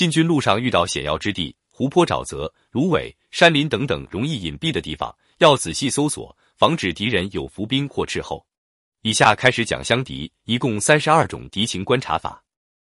[0.00, 8.42] 进军路上遇到险要之地，湖泊、沼泽、芦苇、山林等等容易隐蔽的地方，要仔细搜索，防止敌人有伏兵或斥候。
[9.02, 12.42] 以下开始讲相敌，一共三十二种敌情观察法。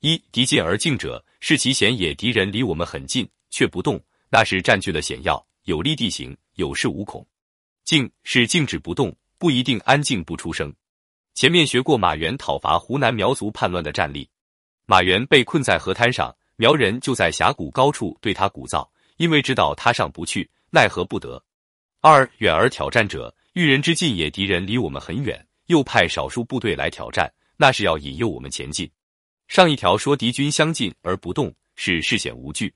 [0.00, 2.14] 一敌近而静者，是其险也。
[2.14, 3.98] 敌人离我们很近却不动，
[4.28, 7.26] 那是占据了险要有利地形，有恃无恐。
[7.82, 10.70] 静是静止不动，不一定安静不出声。
[11.32, 14.28] 前面学过马援讨伐湖南苗族叛乱的战例，
[14.84, 21.42] 马援被困在河滩上，苗人就在峡谷高处对他鼓噪，因为知道他上不去，奈何不得。
[22.02, 28.90] 二远而挑战者，遇人之近也，敌人离我们很远，又派少数部队来挑战，那是要引诱我们前进。
[29.48, 32.68] 上一条说敌军相近而不动，是视险无惧；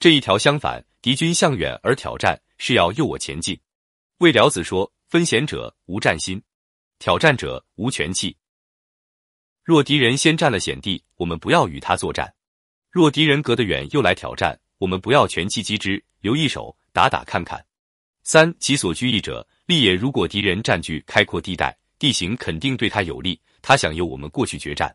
[0.00, 3.60] 这一条相反，敌军向远而挑战，是要诱我前进。
[4.20, 6.42] 魏辽子说：“分险者无战心，
[6.98, 8.34] 挑战者无权气。
[9.62, 12.26] 若敌人先占了险地，我们不要与他作战；
[12.90, 17.64] 若敌人隔得远又来挑战，我们不要全气击之，留一手打打看看。”
[18.24, 19.94] 三其所居易者，利也。
[19.94, 24.94] 如果敌人占据开阔地带，地形肯定对他有利，他想由我们过去决战。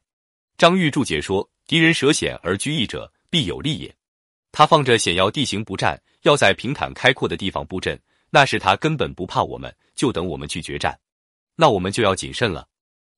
[0.57, 3.95] 张玉注解说：“敌人舍险而居易者，必有利也。
[4.51, 10.99] 他放着险要地形不战，要在平坦开阔的地方布阵，那是他根本不怕我们，就等我们去决战。
[11.55, 12.67] 那我们就要谨慎了。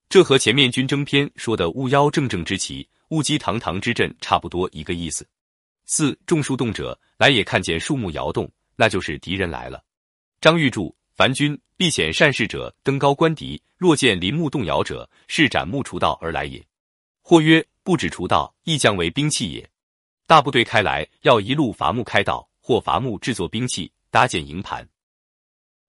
[0.07, 5.27] 这和前面军争篇说的勿邀正正之旗，勿击堂堂之阵差不多一个意思。
[5.85, 9.83] 四种树动者，来也看见树木摇动，那就是敌人来了。
[10.39, 16.65] 张玉柱：凡军避险善事者，登高观敌；若见林木动摇者，是斩木除道而来也。”
[17.21, 19.69] 或曰：不止除道，亦将为兵器也。
[20.27, 24.87] 大部队开来，要一路伐木开道，或伐木制作兵器，搭建营盘。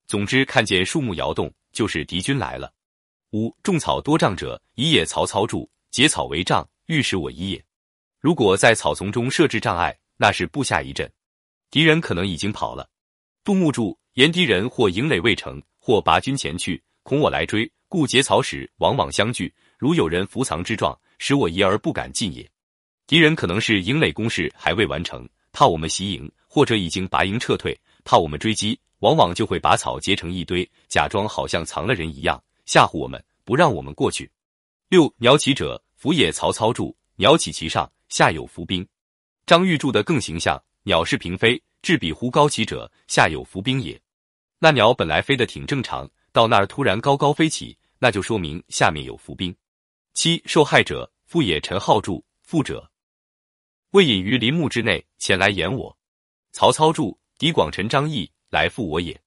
[0.07, 2.73] 总之，看见树木摇动，就是敌军来了。
[3.33, 7.65] 五种草多障者，以野曹操住，结草为障，欲使我一也。
[8.21, 11.11] 如果在草丛中设置障碍，那是布下一阵，
[11.71, 12.89] 敌人可能已经跑了。
[13.45, 19.53] 杜牧注：言敌人或营垒未成，或拔军前去，恐我来追，故结草时往往相聚。
[19.79, 20.99] 如有人伏藏之状。
[21.19, 22.47] 使我疑而不敢进也。
[23.07, 34.31] 敌人可能是营垒攻势还未完成，怕我们袭营，或者已经拔营撤退，怕我们追击，往往就会把草结成一堆，假装好像藏了人一样，吓唬我们，不让我们过去。
[34.89, 36.31] 六鸟起者，伏也。
[36.31, 38.87] 曹操住，鸟起其上，下有伏兵。
[39.47, 43.99] 张玉注的更形象，鸟是平飞，至彼乎高起者，下有伏兵也。
[44.59, 49.55] 那鸟本来飞得挺正常，到那儿突然高高飞起，那就说明下面有伏兵。
[50.15, 51.61] 七受害者，父也。
[51.61, 52.91] 陈浩注：父者，
[53.91, 55.97] 未隐于林木之内，前来掩我。
[56.53, 59.21] 曹操注：敌广陈张翼来复我也。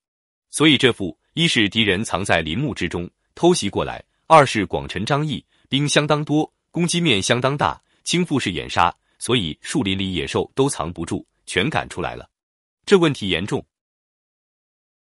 [0.49, 12.29] 所以这副一是敌人藏在林木之中偷袭过来；二是广陈张翼兵相当多，攻击面相当大，倾覆式掩杀，所以树林里野兽都藏不住，全赶出来了。
[12.85, 13.65] 这问题严重。